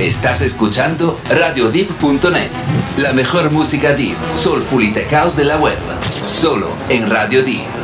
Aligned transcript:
Estás 0.00 0.42
escuchando 0.42 1.18
RadioDeep.net, 1.30 2.50
la 2.96 3.12
mejor 3.12 3.50
música 3.50 3.92
deep, 3.92 4.16
soulful 4.34 4.82
y 4.82 4.92
tech 4.92 5.10
house 5.10 5.36
de 5.36 5.44
la 5.44 5.56
web, 5.56 5.78
solo 6.26 6.68
en. 6.88 7.08
Radio 7.08 7.42
Deep. 7.42 7.81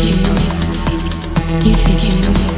think 0.00 0.16
you 0.16 0.22
know. 0.22 0.32
me. 0.32 1.68
You 1.68 1.74
think 1.74 2.04
you 2.04 2.22
know. 2.22 2.52
me. 2.52 2.57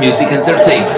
Music 0.00 0.32
entertainment. 0.32 0.89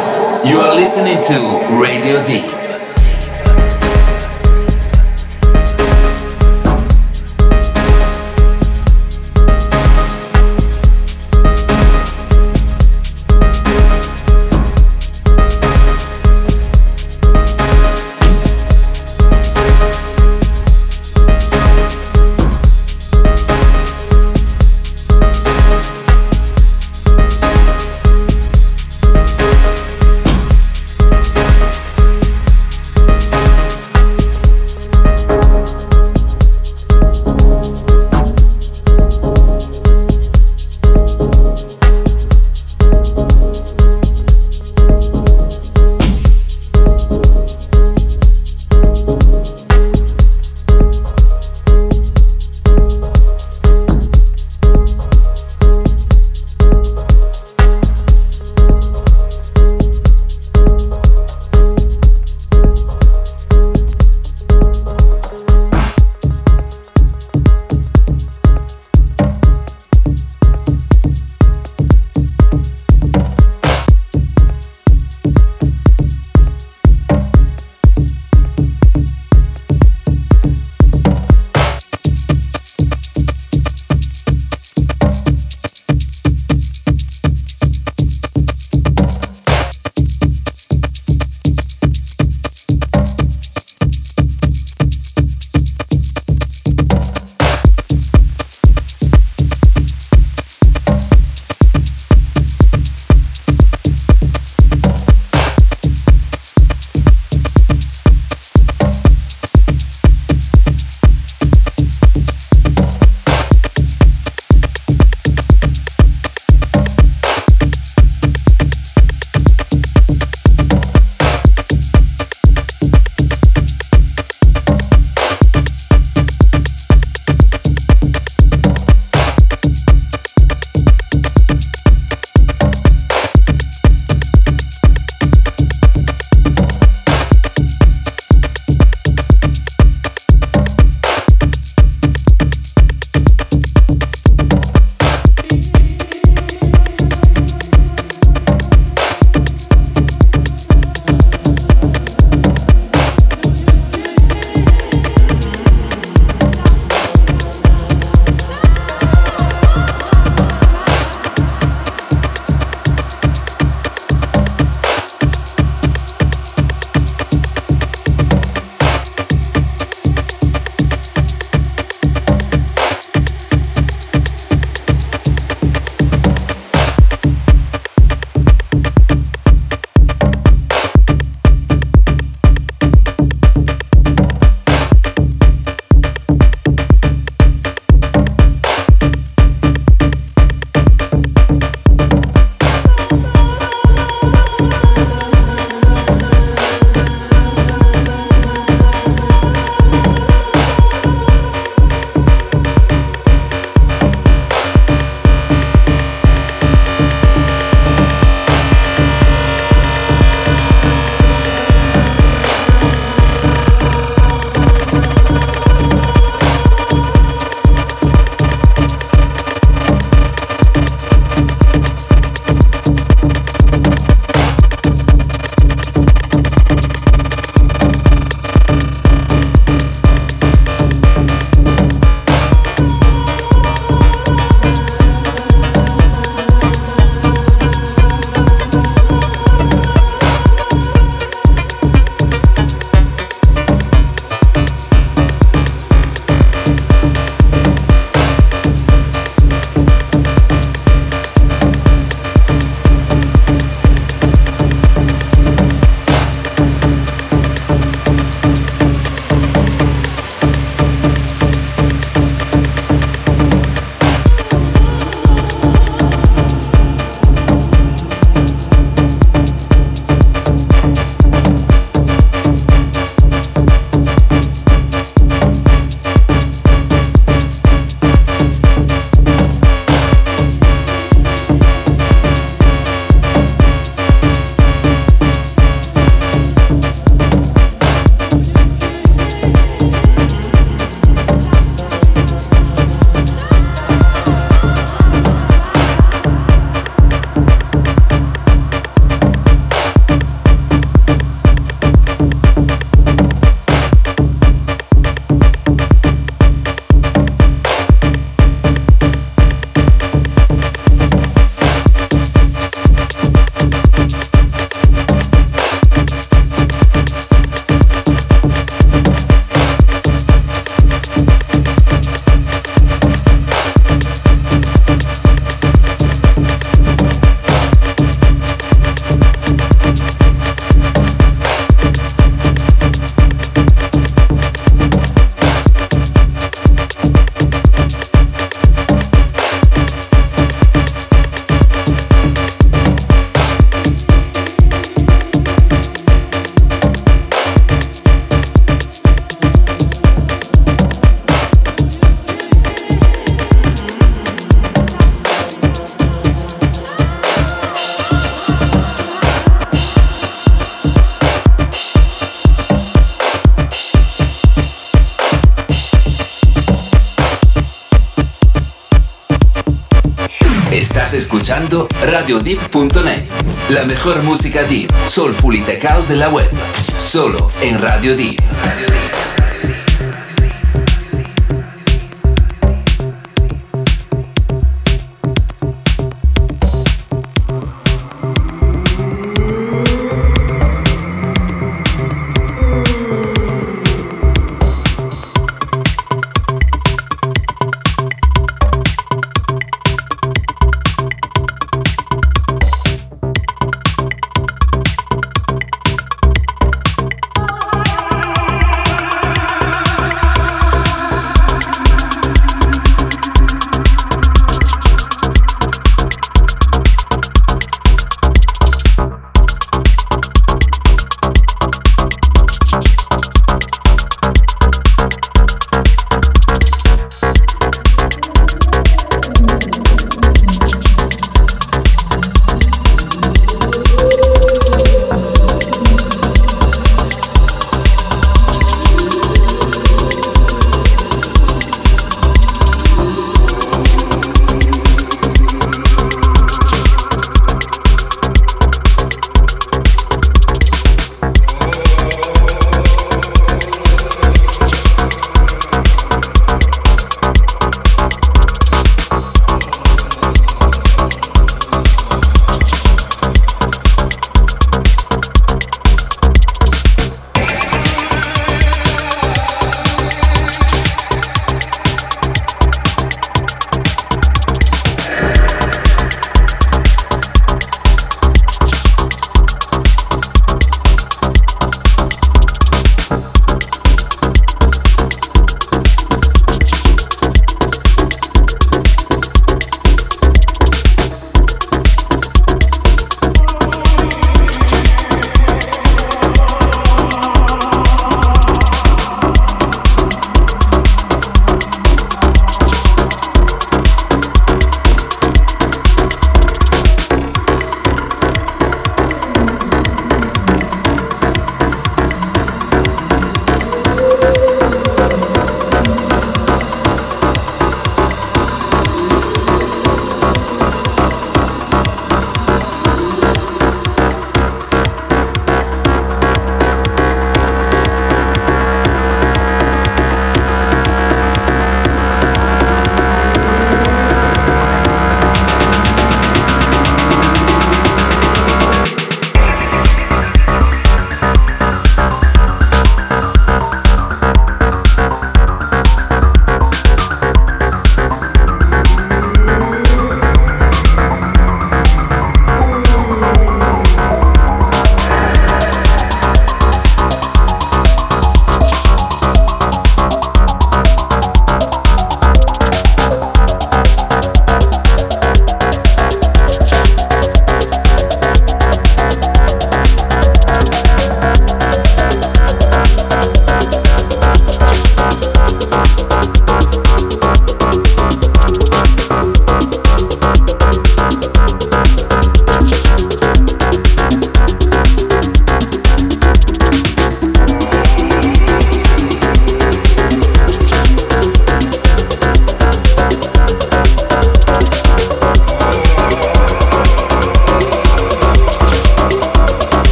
Escuchando 371.53 371.87
RadioDeep.net, 372.07 373.25
la 373.69 373.85
mejor 373.85 374.23
música 374.23 374.63
deep, 374.63 374.91
soulful 375.07 375.55
y 375.55 375.61
tech 375.61 375.83
house 375.83 376.09
de 376.09 376.17
la 376.17 376.31
web, 376.31 376.51
solo 376.97 377.51
en 377.61 377.81
Radio 377.83 378.17
Deep. 378.17 378.41
Download 378.41 379.32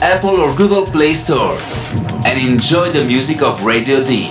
Apple 0.00 0.30
or 0.40 0.54
Google 0.56 0.84
Play 0.84 1.12
Store 1.12 1.58
and 2.26 2.38
enjoy 2.38 2.90
the 2.90 3.04
music 3.04 3.42
of 3.42 3.62
Radio 3.64 4.02
D. 4.04 4.30